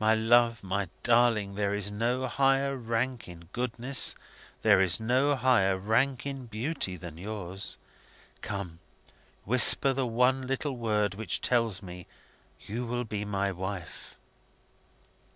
[0.00, 4.16] My love, my darling, there is no higher rank in goodness,
[4.62, 7.78] there is no higher rank in beauty, than yours!
[8.40, 8.80] Come!
[9.44, 12.08] whisper the one little word which tells me
[12.62, 14.16] you will be my wife!"